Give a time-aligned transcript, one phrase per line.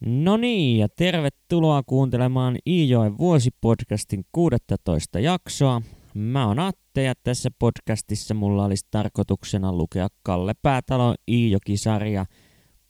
[0.00, 5.82] No niin, ja tervetuloa kuuntelemaan Iijoen vuosipodcastin 16 jaksoa.
[6.14, 12.26] Mä oon Atte ja tässä podcastissa mulla olisi tarkoituksena lukea Kalle Päätalon Iijokisarja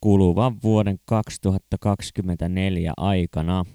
[0.01, 3.65] kuluvan vuoden 2024 aikana.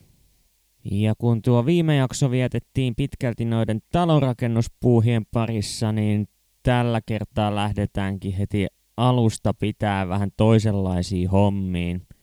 [0.90, 6.28] Ja kun tuo viime jakso vietettiin pitkälti noiden talonrakennuspuuhien parissa, niin
[6.62, 8.66] tällä kertaa lähdetäänkin heti
[8.96, 12.02] alusta pitää vähän toisenlaisiin hommiin–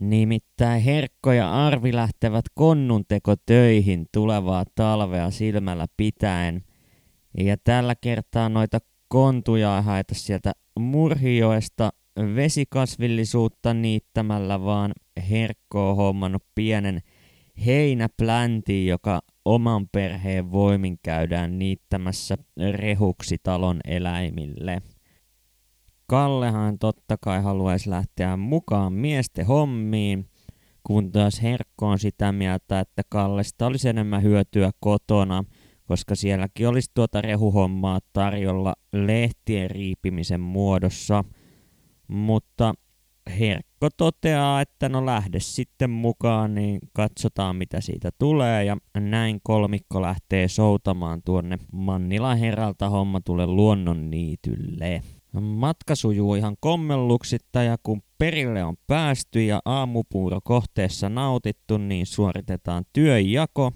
[0.00, 6.62] Nimittäin Herkko ja Arvi lähtevät konnunteko töihin tulevaa talvea silmällä pitäen.
[7.38, 11.90] Ja tällä kertaa noita kontuja haeta sieltä Murhioesta
[12.34, 14.92] vesikasvillisuutta niittämällä, vaan
[15.30, 17.00] Herkko on hommannut pienen
[17.66, 22.36] heinäpläntin, joka oman perheen voimin käydään niittämässä
[22.72, 24.82] rehuksi talon eläimille.
[26.10, 30.26] Kallehan totta kai haluaisi lähteä mukaan miesten hommiin,
[30.82, 35.44] kun taas Herkko on sitä mieltä, että Kallesta olisi enemmän hyötyä kotona,
[35.84, 41.24] koska sielläkin olisi tuota rehuhommaa tarjolla lehtien riipimisen muodossa.
[42.08, 42.74] Mutta
[43.38, 48.64] Herkko toteaa, että no lähde sitten mukaan, niin katsotaan mitä siitä tulee.
[48.64, 55.02] Ja näin kolmikko lähtee soutamaan tuonne Mannila herralta hommatulle luonnonniitylle.
[55.32, 62.84] Matka sujuu ihan kommelluksitta ja kun perille on päästy ja aamupuuro kohteessa nautittu, niin suoritetaan
[62.92, 63.72] työnjako.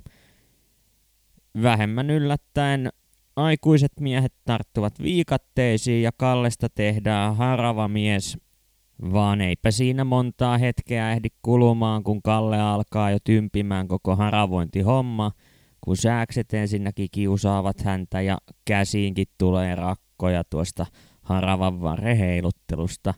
[1.62, 2.90] Vähemmän yllättäen
[3.36, 8.38] aikuiset miehet tarttuvat viikatteisiin ja Kallesta tehdään harava mies.
[9.12, 15.32] Vaan eipä siinä montaa hetkeä ehdi kulumaan, kun Kalle alkaa jo tympimään koko haravointihomma,
[15.80, 20.86] kun sääkset ensinnäkin kiusaavat häntä ja käsiinkin tulee rakkoja tuosta
[21.22, 23.14] haravan reheiluttelusta.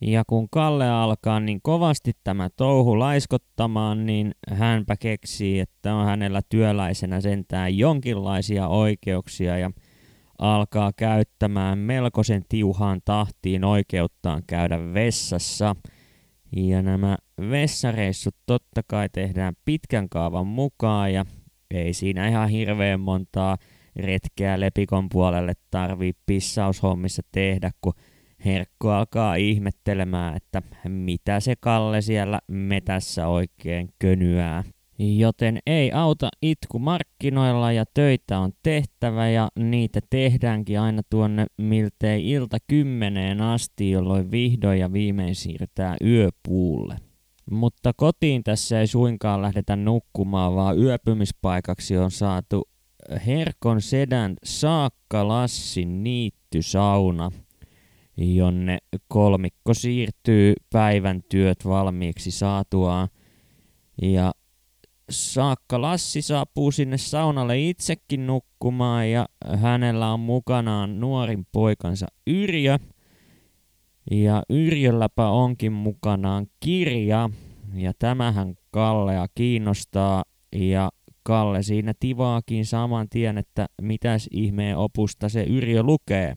[0.00, 6.40] Ja kun Kalle alkaa niin kovasti tämä touhu laiskottamaan, niin hänpä keksii, että on hänellä
[6.48, 9.70] työläisenä sentään jonkinlaisia oikeuksia ja
[10.38, 15.76] alkaa käyttämään melkoisen tiuhaan tahtiin oikeuttaan käydä vessassa.
[16.56, 17.16] Ja nämä
[17.50, 21.24] vessareissut totta kai tehdään pitkän kaavan mukaan ja
[21.70, 23.56] ei siinä ihan hirveän montaa
[23.96, 27.92] retkeä lepikon puolelle tarvii pissaushommissa tehdä, kun
[28.44, 34.64] Herkko alkaa ihmettelemään, että mitä se Kalle siellä metässä oikein könyää.
[34.98, 42.30] Joten ei auta itku markkinoilla ja töitä on tehtävä ja niitä tehdäänkin aina tuonne miltei
[42.30, 46.96] ilta kymmeneen asti, jolloin vihdoin ja viimein siirrytään yöpuulle.
[47.50, 52.69] Mutta kotiin tässä ei suinkaan lähdetä nukkumaan, vaan yöpymispaikaksi on saatu
[53.26, 57.30] Herkon sedän Saakka Lassin niittysauna,
[58.16, 58.78] jonne
[59.08, 63.08] kolmikko siirtyy päivän työt valmiiksi saatuaan.
[64.02, 64.32] Ja
[65.10, 69.26] Saakka Lassi saapuu sinne saunalle itsekin nukkumaan ja
[69.56, 72.78] hänellä on mukanaan nuorin poikansa Yrjö.
[74.10, 77.30] Ja Yrjölläpä onkin mukanaan kirja,
[77.74, 80.90] ja tämähän Kallea kiinnostaa, ja
[81.30, 86.36] Kalle siinä tivaakin saman tien, että mitäs ihmeen opusta se Yrjö lukee.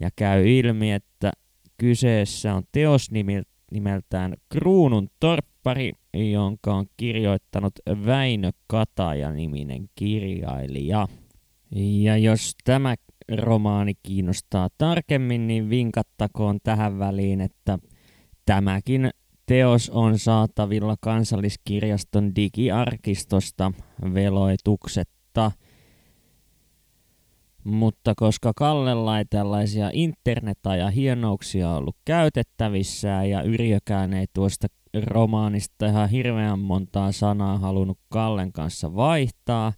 [0.00, 1.32] Ja käy ilmi, että
[1.78, 3.10] kyseessä on teos
[3.70, 7.72] nimeltään Kruunun torppari, jonka on kirjoittanut
[8.06, 11.08] Väinö Kataja-niminen kirjailija.
[11.74, 12.94] Ja jos tämä
[13.36, 17.78] romaani kiinnostaa tarkemmin, niin vinkattakoon tähän väliin, että
[18.46, 19.10] tämäkin
[19.46, 23.72] Teos on saatavilla kansalliskirjaston digiarkistosta
[24.14, 25.52] veloituksetta.
[27.64, 34.66] Mutta koska Kallella ei tällaisia interneta ja hienouksia ollut käytettävissä ja Yrjökään ei tuosta
[35.06, 39.72] romaanista ihan hirveän montaa sanaa halunnut Kallen kanssa vaihtaa,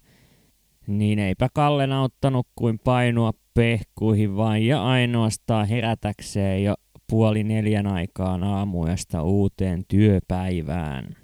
[0.87, 6.75] niin eipä Kallen auttanut kuin painua pehkuihin vain ja ainoastaan herätäkseen jo
[7.09, 11.15] puoli neljän aikaan aamuyöstä uuteen työpäivään.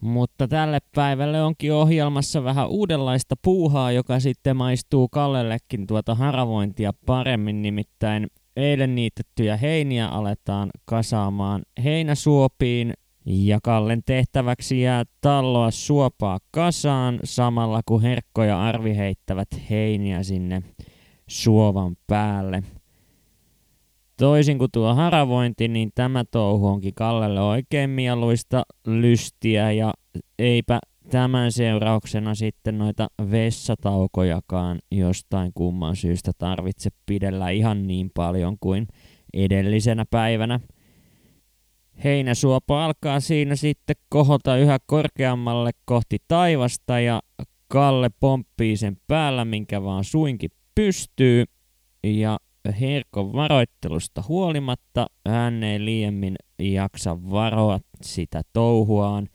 [0.00, 7.62] Mutta tälle päivälle onkin ohjelmassa vähän uudenlaista puuhaa, joka sitten maistuu Kallellekin tuota haravointia paremmin,
[7.62, 8.26] nimittäin
[8.56, 12.92] eilen niitettyjä heiniä aletaan kasaamaan heinäsuopiin
[13.26, 20.62] ja Kallen tehtäväksi jää talloa suopaa kasaan samalla kun Herkko ja Arvi heittävät heiniä sinne
[21.26, 22.62] suovan päälle.
[24.18, 29.94] Toisin kuin tuo haravointi, niin tämä touhu onkin Kallelle oikein mieluista lystiä ja
[30.38, 30.78] eipä
[31.10, 38.86] tämän seurauksena sitten noita vessataukojakaan jostain kumman syystä tarvitse pidellä ihan niin paljon kuin
[39.34, 40.60] edellisenä päivänä.
[42.04, 47.20] heinäsuopo alkaa siinä sitten kohota yhä korkeammalle kohti taivasta ja
[47.68, 51.44] Kalle pomppii sen päällä, minkä vaan suinkin pystyy.
[52.04, 52.38] Ja
[52.80, 59.28] Herkon varoittelusta huolimatta hän ei liiemmin jaksa varoa sitä touhuaan.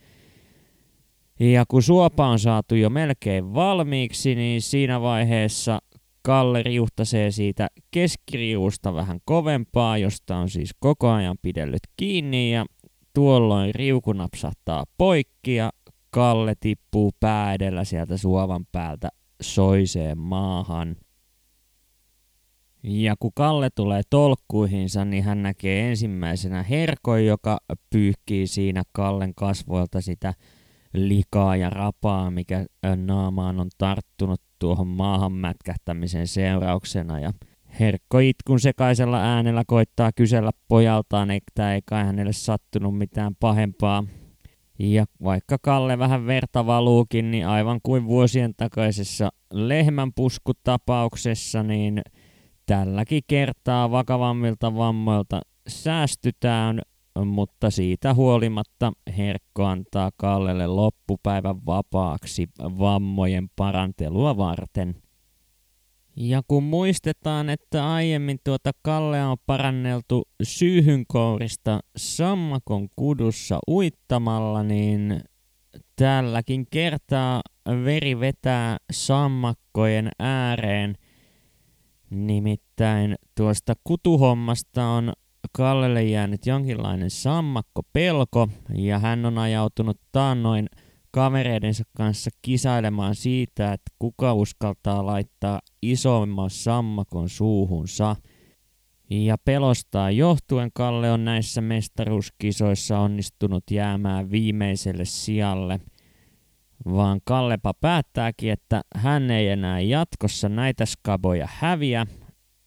[1.40, 5.80] Ja kun suopa on saatu jo melkein valmiiksi, niin siinä vaiheessa
[6.26, 12.66] Kalle riuhtasee siitä keskiriuusta vähän kovempaa, josta on siis koko ajan pidellyt kiinni ja
[13.14, 15.72] tuolloin riuku napsahtaa poikki ja
[16.10, 19.10] Kalle tippuu pää edellä sieltä suovan päältä
[19.42, 20.96] soiseen maahan.
[22.84, 27.58] Ja kun Kalle tulee tolkkuihinsa, niin hän näkee ensimmäisenä Herkon, joka
[27.90, 30.34] pyyhkii siinä Kallen kasvoilta sitä
[30.94, 32.66] likaa ja rapaa, mikä
[32.96, 37.20] naamaan on tarttunut tuohon maahan mätkähtämisen seurauksena.
[37.20, 37.34] Ja
[37.80, 44.04] Herkko itkun sekaisella äänellä koittaa kysellä pojaltaan, että ei kai hänelle sattunut mitään pahempaa.
[44.80, 52.02] Ja vaikka Kalle vähän verta valuukin, niin aivan kuin vuosien takaisessa lehmänpuskutapauksessa, niin
[52.66, 56.82] tälläkin kertaa vakavammilta vammoilta säästytään,
[57.26, 64.96] mutta siitä huolimatta Herkko antaa Kallelle loppupäivän vapaaksi vammojen parantelua varten.
[66.16, 75.24] Ja kun muistetaan, että aiemmin tuota Kallea on paranneltu syyhynkourista sammakon kudussa uittamalla, niin
[75.96, 77.42] tälläkin kertaa
[77.86, 80.98] veri vetää sammakkojen ääreen.
[82.14, 85.14] Nimittäin tuosta kutuhommasta on
[85.52, 90.70] Kallelle jäänyt jonkinlainen sammakko pelko ja hän on ajautunut taannoin
[91.12, 98.16] kavereidensa kanssa kisailemaan siitä, että kuka uskaltaa laittaa isomman sammakon suuhunsa.
[99.10, 105.80] Ja pelostaa johtuen Kalle on näissä mestaruuskisoissa onnistunut jäämään viimeiselle sijalle.
[106.86, 112.06] Vaan Kallepa päättääkin, että hän ei enää jatkossa näitä skaboja häviä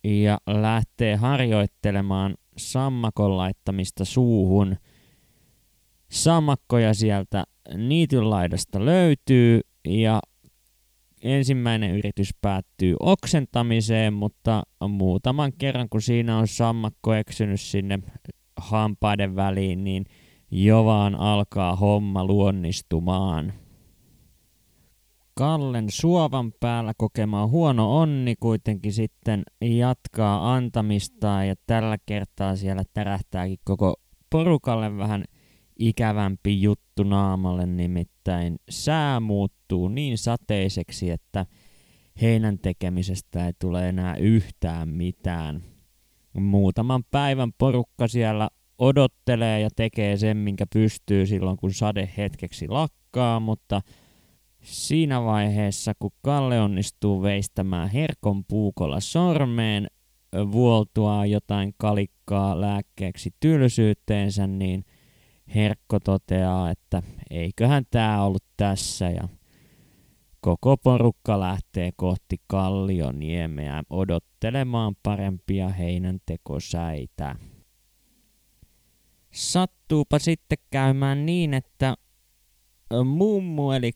[0.05, 4.77] ja lähtee harjoittelemaan sammakon laittamista suuhun.
[6.11, 7.45] Sammakkoja sieltä
[7.77, 10.21] niityn laidasta löytyy ja
[11.23, 17.99] ensimmäinen yritys päättyy oksentamiseen, mutta muutaman kerran kun siinä on sammakko eksynyt sinne
[18.57, 20.05] hampaiden väliin, niin
[20.51, 23.53] jo vaan alkaa homma luonnistumaan.
[25.39, 33.59] Kallen suovan päällä kokema huono onni kuitenkin sitten jatkaa antamistaan ja tällä kertaa siellä tärähtääkin
[33.65, 33.95] koko
[34.31, 35.25] porukalle vähän
[35.79, 41.47] ikävämpi juttu naamalle, nimittäin sää muuttuu niin sateiseksi, että
[42.23, 45.63] heinän tekemisestä ei tule enää yhtään mitään.
[46.33, 48.49] Muutaman päivän porukka siellä
[48.79, 53.83] odottelee ja tekee sen, minkä pystyy silloin, kun sade hetkeksi lakkaa, mutta
[54.67, 59.87] siinä vaiheessa, kun Kalle onnistuu veistämään herkon puukolla sormeen,
[60.53, 64.85] vuoltua jotain kalikkaa lääkkeeksi tylsyyteensä, niin–
[65.55, 69.29] Herkko toteaa, että eiköhän tämä ollut tässä ja
[70.41, 77.37] koko porukka lähtee kohti Kallioniemeä odottelemaan parempia heinäntekosäitä.
[79.31, 81.95] Sattuupa sitten käymään niin, että
[83.05, 83.91] mummu eli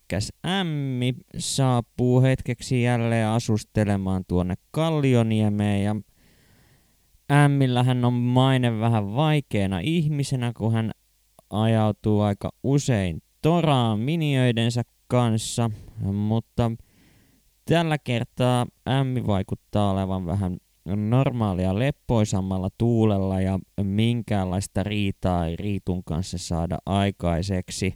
[0.46, 5.96] ämmi saapuu hetkeksi jälleen asustelemaan tuonne Kallioniemeen ja
[7.32, 10.90] ämmillähän on maine vähän vaikeana ihmisenä, kun hän
[11.50, 15.70] ajautuu aika usein toraan minioidensa kanssa,
[16.12, 16.72] mutta
[17.64, 20.56] tällä kertaa ämmi vaikuttaa olevan vähän
[20.96, 27.94] normaalia leppoisammalla tuulella ja minkäänlaista riitaa ei riitun kanssa saada aikaiseksi.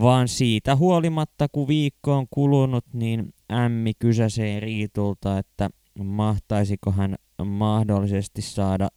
[0.00, 8.42] Vaan siitä huolimatta, kun viikko on kulunut, niin ämmi kysäsee riitulta, että mahtaisiko hän mahdollisesti
[8.42, 8.88] saada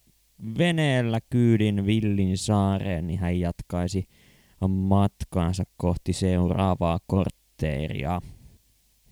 [0.58, 4.04] veneellä kyydin Villin saareen, niin hän jatkaisi
[4.68, 8.20] matkaansa kohti seuraavaa kortteeria.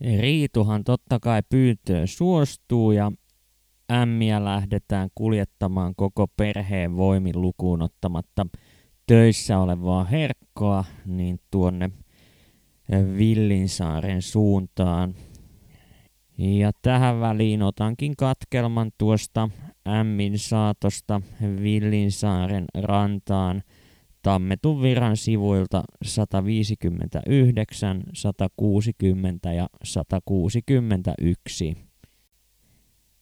[0.01, 3.13] Riituhan totta kai pyyntöön suostuu ja
[3.93, 8.47] ämmiä lähdetään kuljettamaan koko perheen voimin lukuun ottamatta
[9.07, 11.91] töissä olevaa herkkoa niin tuonne
[13.19, 15.15] Villinsaaren suuntaan.
[16.39, 19.49] Ja tähän väliin otankin katkelman tuosta
[19.89, 21.21] Ämmin saatosta
[21.63, 23.63] Villinsaaren rantaan
[24.23, 31.86] Tammetun viran sivuilta 159, 160 ja 161.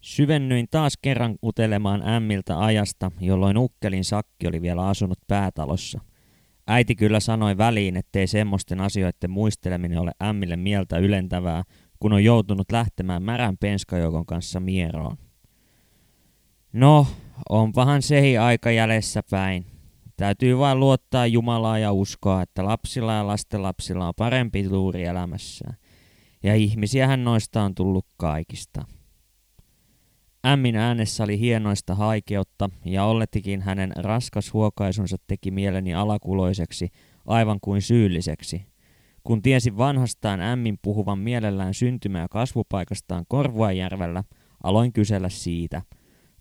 [0.04, 6.00] Syvennyin taas kerran utelemaan ämmiltä ajasta, jolloin ukkelin sakki oli vielä asunut päätalossa.
[6.66, 11.62] Äiti kyllä sanoi väliin, ettei semmoisten asioiden muisteleminen ole ämmille mieltä ylentävää,
[12.00, 15.16] kun on joutunut lähtemään märän penskajoukon kanssa mieroon.
[16.72, 17.06] No,
[17.48, 19.66] onpahan sehi aika jäljessä päin.
[20.16, 25.76] Täytyy vain luottaa Jumalaa ja uskoa, että lapsilla ja lastenlapsilla on parempi tuuri elämässään.
[26.42, 28.84] Ja ihmisiähän noista on tullut kaikista.
[30.46, 36.88] Ämmin äänessä oli hienoista haikeutta, ja olletikin hänen raskas huokaisunsa teki mieleni alakuloiseksi,
[37.26, 38.66] aivan kuin syylliseksi.
[39.22, 44.24] Kun tiesin vanhastaan Ämmin puhuvan mielellään syntymä- ja kasvupaikastaan Korvuajärvellä,
[44.62, 45.82] aloin kysellä siitä.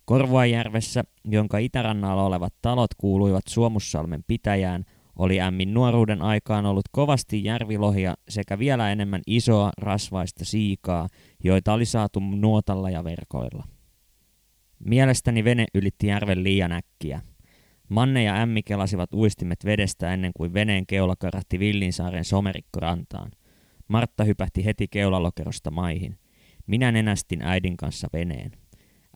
[0.04, 4.84] Korvuajärvessä, jonka itärannalla olevat talot kuuluivat Suomussalmen pitäjään,
[5.18, 11.08] oli Ämmin nuoruuden aikaan ollut kovasti järvilohia sekä vielä enemmän isoa rasvaista siikaa,
[11.44, 13.64] joita oli saatu nuotalla ja verkoilla.
[14.84, 17.20] Mielestäni vene ylitti järven liian äkkiä.
[17.88, 23.30] Manne ja ämmi kelasivat uistimet vedestä ennen kuin veneen keula karahti Villinsaaren somerikkorantaan.
[23.88, 26.18] Martta hypähti heti keulalokerosta maihin.
[26.66, 28.50] Minä nenästin äidin kanssa veneen.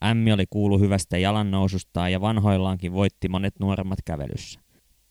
[0.04, 4.60] Ämmi oli kuulu hyvästä jalannousustaan ja vanhoillaankin voitti monet nuoremmat kävelyssä.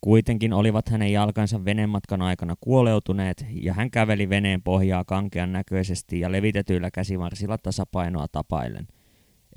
[0.00, 6.32] Kuitenkin olivat hänen jalkansa venematkan aikana kuoleutuneet ja hän käveli veneen pohjaa kankean näköisesti ja
[6.32, 8.86] levitetyillä käsivarsilla tasapainoa tapaillen–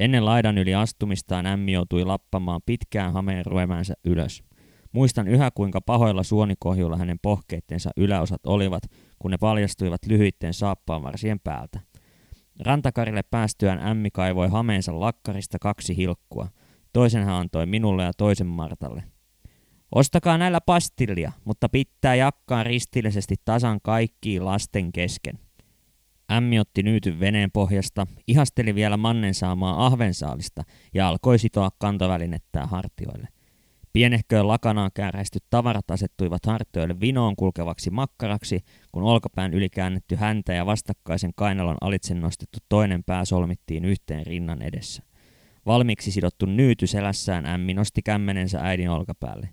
[0.01, 4.43] Ennen laidan yli astumistaan ämmi joutui lappamaan pitkään hameen ruemänsä ylös.
[4.91, 8.83] Muistan yhä kuinka pahoilla suonikohjuilla hänen pohkeittensa yläosat olivat,
[9.19, 11.79] kun ne paljastuivat lyhyitten saappaanvarsien päältä.
[12.59, 16.47] Rantakarille päästyään ämmi kaivoi hameensa lakkarista kaksi hilkkua.
[16.93, 19.03] Toisen hän antoi minulle ja toisen Martalle.
[19.95, 25.39] Ostakaa näillä pastillia, mutta pitää jakkaa ristillisesti tasan kaikkiin lasten kesken.
[26.31, 33.27] Ämmi otti nyytyn veneen pohjasta, ihasteli vielä mannen saamaa ahvensaalista ja alkoi sitoa kantovälinettää hartioille.
[33.93, 38.59] Pienehköön lakanaan kääräistyt tavarat asettuivat hartioille vinoon kulkevaksi makkaraksi,
[38.91, 44.61] kun olkapään yli käännetty häntä ja vastakkaisen kainalon alitse nostettu toinen pää solmittiin yhteen rinnan
[44.61, 45.03] edessä.
[45.65, 49.49] Valmiiksi sidottu nyyty selässään ämmi nosti kämmenensä äidin olkapäälle.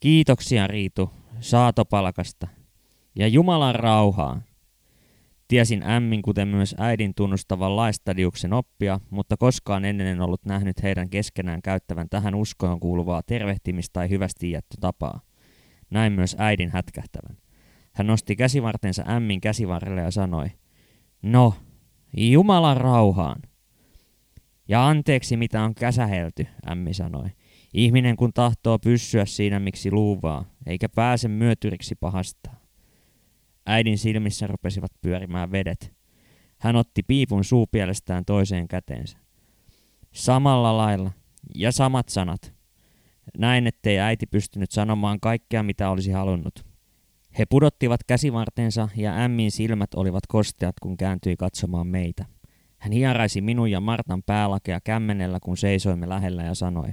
[0.00, 2.48] Kiitoksia Riitu, saatopalkasta.
[3.18, 4.40] Ja Jumalan rauhaa,
[5.48, 11.10] Tiesin ämmin, kuten myös äidin tunnustavan laistadiuksen oppia, mutta koskaan ennen en ollut nähnyt heidän
[11.10, 15.20] keskenään käyttävän tähän uskoon kuuluvaa tervehtimistä tai hyvästi tapaa.
[15.90, 17.36] Näin myös äidin hätkähtävän.
[17.92, 20.46] Hän nosti käsivartensa ämmin käsivarrelle ja sanoi,
[21.22, 21.54] No,
[22.16, 23.42] Jumalan rauhaan.
[24.68, 27.28] Ja anteeksi, mitä on käsähelty, ämmi sanoi.
[27.74, 32.55] Ihminen kun tahtoo pyssyä siinä, miksi luuvaa, eikä pääse myötyriksi pahastaan.
[33.66, 35.92] Äidin silmissä rupesivat pyörimään vedet.
[36.58, 39.18] Hän otti piipun suupielestään toiseen käteensä.
[40.12, 41.12] Samalla lailla
[41.54, 42.54] ja samat sanat.
[43.38, 46.64] Näin, ettei äiti pystynyt sanomaan kaikkea, mitä olisi halunnut.
[47.38, 52.24] He pudottivat käsivartensa ja ämmin silmät olivat kosteat, kun kääntyi katsomaan meitä.
[52.78, 56.88] Hän hieraisi minun ja Martan päälakea kämmenellä, kun seisoimme lähellä ja sanoi.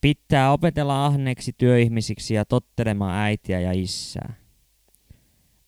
[0.00, 4.41] Pitää opetella ahneeksi työihmisiksi ja tottelemaan äitiä ja isää.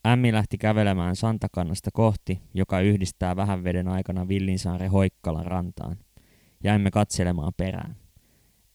[0.06, 5.96] Ämmi lähti kävelemään Santakannasta kohti, joka yhdistää vähän veden aikana Villinsaaren Hoikkalan rantaan.
[6.64, 7.96] Jäimme katselemaan perään.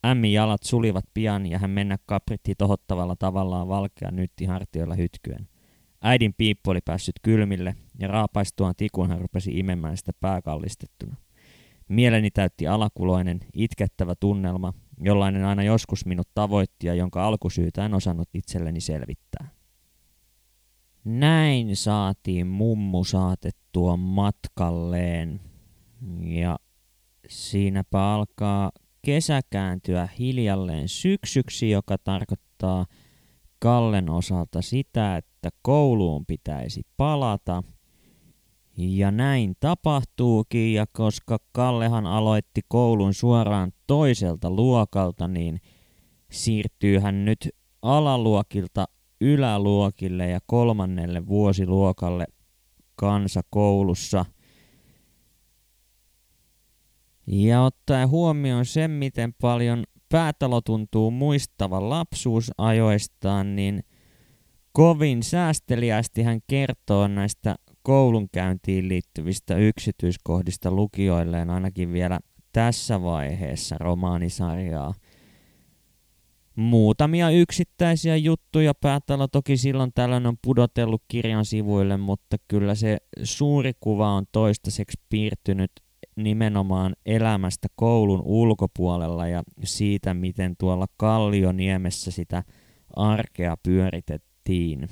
[0.06, 5.48] Ämmi jalat sulivat pian ja hän mennä kapritti tohottavalla tavallaan valkea nytti hartioilla hytkyen.
[6.02, 11.16] Äidin piippu oli päässyt kylmille ja raapaistuaan tikun hän rupesi imemään sitä pääkallistettuna.
[11.88, 18.28] Mieleni täytti alakuloinen, itkettävä tunnelma, jollainen aina joskus minut tavoitti ja jonka alkusyytä en osannut
[18.34, 19.59] itselleni selvittää.
[21.04, 25.40] Näin saatiin mummu saatettua matkalleen.
[26.20, 26.58] Ja
[27.28, 28.70] siinäpä alkaa
[29.02, 32.86] kesä kääntyä hiljalleen syksyksi, joka tarkoittaa
[33.58, 37.62] Kallen osalta sitä, että kouluun pitäisi palata.
[38.76, 45.60] Ja näin tapahtuukin, ja koska Kallehan aloitti koulun suoraan toiselta luokalta, niin
[46.30, 47.48] siirtyy hän nyt
[47.82, 48.84] alaluokilta
[49.20, 52.26] yläluokille ja kolmannelle vuosiluokalle
[52.96, 54.24] kansakoulussa.
[57.26, 63.84] Ja ottaen huomioon sen, miten paljon päätalo tuntuu muistavan lapsuusajoistaan, niin
[64.72, 72.20] kovin säästeliästi hän kertoo näistä koulunkäyntiin liittyvistä yksityiskohdista lukijoilleen ainakin vielä
[72.52, 74.94] tässä vaiheessa romaanisarjaa–
[76.56, 83.72] muutamia yksittäisiä juttuja päätalo toki silloin tällöin on pudotellut kirjan sivuille, mutta kyllä se suuri
[83.80, 85.70] kuva on toistaiseksi piirtynyt
[86.16, 92.44] nimenomaan elämästä koulun ulkopuolella ja siitä, miten tuolla Kallioniemessä sitä
[92.96, 94.88] arkea pyöritettiin.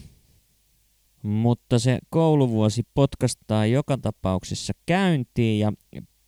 [1.22, 5.72] Mutta se kouluvuosi potkastaa joka tapauksessa käyntiin ja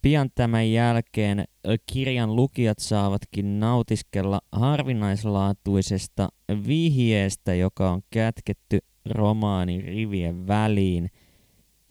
[0.02, 1.45] pian tämän jälkeen
[1.92, 6.28] kirjan lukijat saavatkin nautiskella harvinaislaatuisesta
[6.66, 11.11] vihjeestä, joka on kätketty romaanin rivien väliin.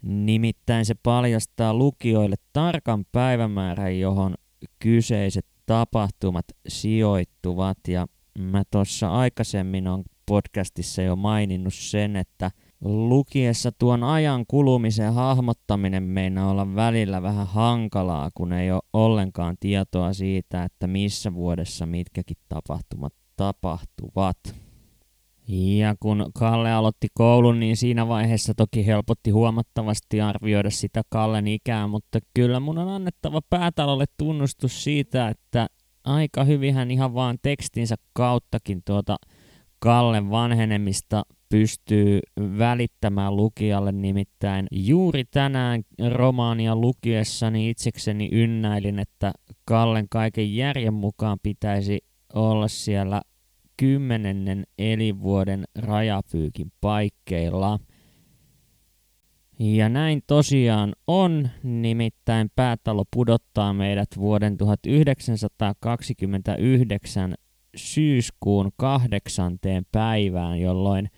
[0.02, 4.36] Nimittäin se paljastaa lukijoille tarkan päivämäärän, johon
[4.80, 7.78] kyseiset tapahtumat sijoittuvat.
[7.88, 8.08] Ja
[8.40, 12.52] mä tuossa aikaisemmin on podcastissa jo maininnut sen, että
[12.82, 20.14] lukiessa tuon ajan kulumisen hahmottaminen meinaa olla välillä vähän hankalaa, kun ei ole ollenkaan tietoa
[20.14, 24.38] siitä, että missä vuodessa mitkäkin tapahtumat tapahtuvat.
[25.48, 31.88] Ja kun Kalle aloitti koulun, niin siinä vaiheessa toki helpotti huomattavasti arvioida sitä Kallen ikää,
[31.88, 35.68] mutta kyllä mun on annettava päätalolle tunnustus siitä, että
[36.04, 39.16] aika hyvin hän ihan vaan tekstinsä kauttakin tuota
[39.80, 43.92] Kallen vanhenemista pystyy välittämään lukijalle.
[43.92, 49.34] Nimittäin juuri tänään romaania lukiessani itsekseni ynnäilin, että
[49.66, 52.00] Kallen kaiken järjen mukaan pitäisi
[52.34, 53.22] olla siellä
[53.78, 57.80] kymmenennen elinvuoden rajapyykin paikkeilla.
[59.60, 67.36] Ja näin tosiaan on, nimittäin päätalo pudottaa meidät vuoden 1929
[67.76, 71.10] syyskuun kahdeksanteen päivään, jolloin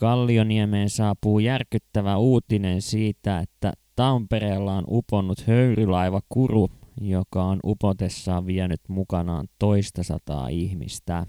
[0.00, 6.68] Kallioniemeen saapuu järkyttävä uutinen siitä, että Tampereella on uponnut höyrylaiva Kuru,
[7.00, 11.26] joka on upotessaan vienyt mukanaan toista sataa ihmistä.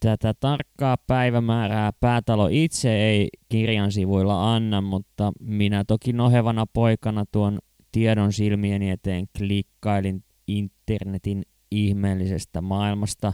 [0.00, 7.58] Tätä tarkkaa päivämäärää päätalo itse ei kirjan sivuilla anna, mutta minä toki nohevana poikana tuon
[7.92, 13.32] tiedon silmieni eteen klikkailin internetin ihmeellisestä maailmasta.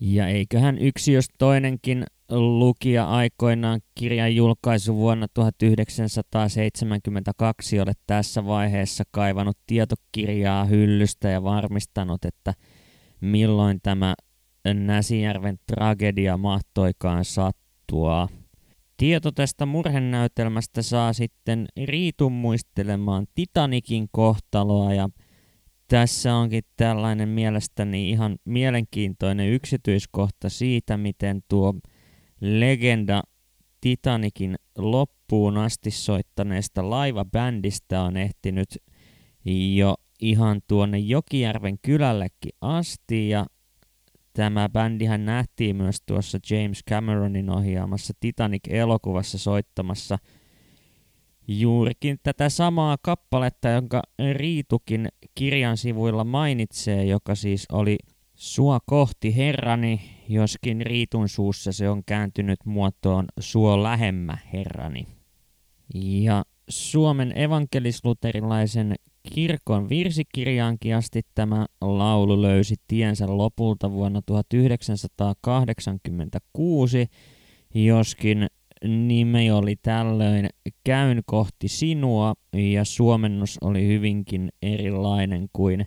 [0.00, 2.04] Ja eiköhän yksi jos toinenkin
[2.40, 12.54] lukija aikoinaan kirjan julkaisu vuonna 1972 ole tässä vaiheessa kaivannut tietokirjaa hyllystä ja varmistanut, että
[13.20, 14.14] milloin tämä
[14.74, 18.28] Näsijärven tragedia mahtoikaan sattua.
[18.96, 25.08] Tieto tästä murhenäytelmästä saa sitten Riitun muistelemaan Titanikin kohtaloa ja
[25.88, 31.74] tässä onkin tällainen mielestäni ihan mielenkiintoinen yksityiskohta siitä, miten tuo
[32.42, 33.22] legenda
[33.80, 38.78] Titanikin loppuun asti soittaneesta laivabändistä on ehtinyt
[39.74, 43.46] jo ihan tuonne Jokijärven kylällekin asti ja
[44.34, 50.18] Tämä bändihän nähtiin myös tuossa James Cameronin ohjaamassa Titanic-elokuvassa soittamassa
[51.48, 54.02] juurikin tätä samaa kappaletta, jonka
[54.32, 57.98] Riitukin kirjan sivuilla mainitsee, joka siis oli
[58.42, 65.06] Sua kohti herrani, joskin Riitun suussa se on kääntynyt muotoon Suo lähemmä herrani.
[65.94, 68.94] Ja Suomen evankelisluterilaisen
[69.34, 77.06] kirkon virsikirjaankin asti tämä laulu löysi tiensä lopulta vuonna 1986,
[77.74, 78.46] joskin
[78.84, 80.48] nimi oli tällöin
[80.84, 85.86] Käyn kohti sinua ja suomennus oli hyvinkin erilainen kuin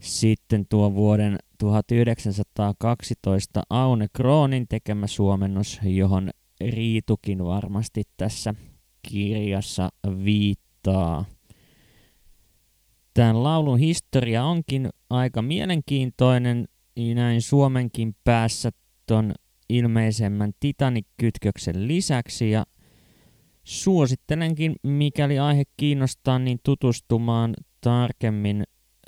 [0.00, 8.54] sitten tuo vuoden 1912 Aune Kroonin tekemä suomennus, johon Riitukin varmasti tässä
[9.10, 9.88] kirjassa
[10.24, 11.24] viittaa.
[13.14, 16.68] Tämän laulun historia onkin aika mielenkiintoinen
[17.14, 18.70] näin Suomenkin päässä
[19.06, 19.32] ton
[19.68, 22.66] ilmeisemmän Titanic-kytköksen lisäksi ja
[23.64, 28.64] suosittelenkin, mikäli aihe kiinnostaa, niin tutustumaan tarkemmin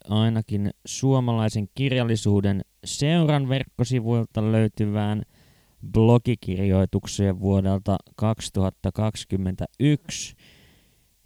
[0.09, 5.23] ainakin suomalaisen kirjallisuuden seuran verkkosivuilta löytyvään
[5.93, 10.37] blogikirjoitukseen vuodelta 2021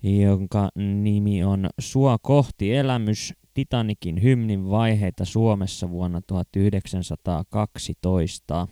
[0.02, 8.68] jonka nimi on Sua kohti elämys Titanikin hymnin vaiheita Suomessa vuonna 1912.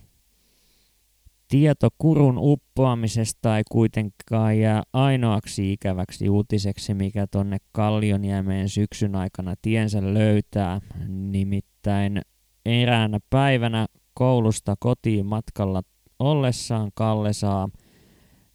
[1.51, 10.15] Tieto kurun uppoamisesta ei kuitenkaan jää ainoaksi ikäväksi uutiseksi, mikä tonne Kallioniemeen syksyn aikana tiensä
[10.15, 10.81] löytää.
[11.09, 12.23] Nimittäin
[12.67, 15.83] eräänä päivänä koulusta kotiin matkalla
[16.19, 17.69] ollessaan Kalle saa–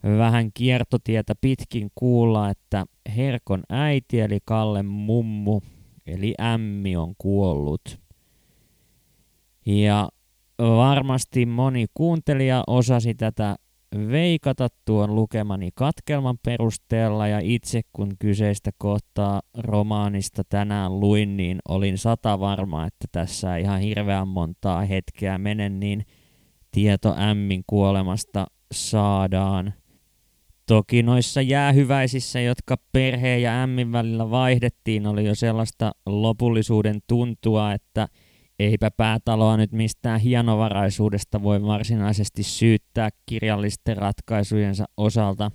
[0.02, 5.60] vähän kiertotietä pitkin kuulla, että Herkon äiti eli Kalle mummu
[6.06, 8.00] eli ämmi on kuollut.
[9.66, 10.08] Ja
[10.58, 13.56] varmasti moni kuuntelija osasi tätä
[14.10, 21.98] veikata tuon lukemani katkelman perusteella ja itse kun kyseistä kohtaa romaanista tänään luin, niin olin
[21.98, 26.04] sata varma, että tässä ihan hirveän montaa hetkeä menen, niin
[26.70, 29.74] tieto Ämmin kuolemasta saadaan.
[30.66, 38.08] Toki noissa jäähyväisissä, jotka perheen ja Ämmin välillä vaihdettiin, oli jo sellaista lopullisuuden tuntua, että–
[38.58, 45.50] eipä päätaloa nyt mistään hienovaraisuudesta voi varsinaisesti syyttää kirjallisten ratkaisujensa osalta.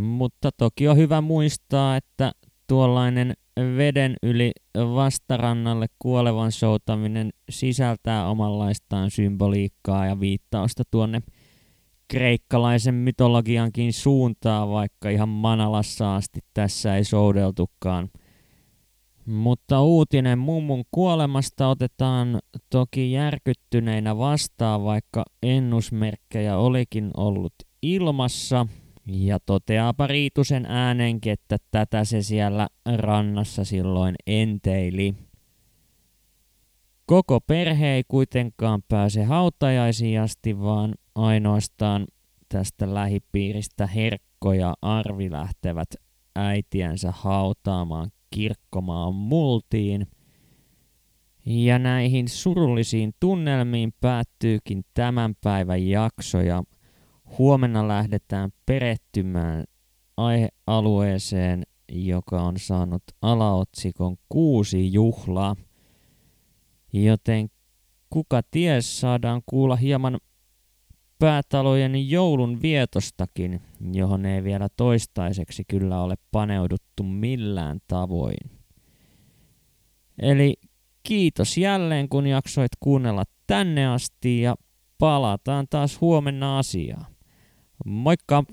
[0.00, 2.32] Mutta toki on hyvä muistaa, että
[2.66, 3.34] tuollainen
[3.76, 11.22] veden yli vastarannalle kuolevan soutaminen sisältää omanlaistaan symboliikkaa ja viittausta tuonne
[12.08, 18.08] kreikkalaisen mytologiankin suuntaan, vaikka ihan Manalassa asti tässä ei soudeltukaan–
[19.26, 22.38] mutta uutinen mummun kuolemasta otetaan
[22.70, 28.66] toki järkyttyneinä vastaan, vaikka ennusmerkkejä olikin ollut ilmassa.
[29.06, 35.14] Ja toteaapa Riitusen äänenkin, että tätä se siellä rannassa silloin enteili.
[37.06, 42.06] Koko perhe ei kuitenkaan pääse hautajaisiin asti, vaan ainoastaan
[42.48, 45.88] tästä lähipiiristä Herkko ja Arvi lähtevät
[46.36, 50.06] äitiänsä hautaamaan kirkkomaan multiin.
[51.46, 56.62] Ja näihin surullisiin tunnelmiin päättyykin tämän päivän jakso ja
[57.38, 59.64] huomenna lähdetään perehtymään
[60.16, 61.62] aihealueeseen,
[61.92, 65.56] joka on saanut alaotsikon kuusi juhlaa.
[66.92, 67.48] Joten
[68.10, 70.18] kuka ties saadaan kuulla hieman
[71.18, 78.50] päätalojen joulun vietostakin, johon ei vielä toistaiseksi kyllä ole paneuduttu millään tavoin.
[80.22, 80.54] Eli
[81.02, 84.56] kiitos jälleen kun jaksoit kuunnella tänne asti ja
[84.98, 87.16] palataan taas huomenna asiaan.
[87.84, 88.44] Moikka!